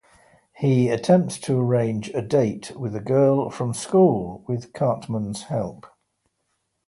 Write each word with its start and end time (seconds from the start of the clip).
He 0.55 0.89
attempts 0.89 1.37
to 1.41 1.59
arrange 1.59 2.09
a 2.15 2.23
date 2.23 2.71
with 2.75 2.95
a 2.95 2.99
girl 2.99 3.51
from 3.51 3.71
school, 3.75 4.43
with 4.47 4.73
Cartman's 4.73 5.43
help. 5.43 5.85